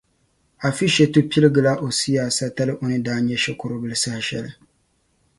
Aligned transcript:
Afishetu 0.69 1.19
piligila 1.31 1.73
o 1.85 1.87
siyaasa 1.99 2.45
tali 2.55 2.73
o 2.83 2.85
ni 2.91 2.97
daa 3.05 3.15
na 3.15 3.21
nya 3.21 3.37
shikuru 3.43 3.75
bila 3.81 3.95
saha 4.01 4.19
shɛli. 4.27 4.51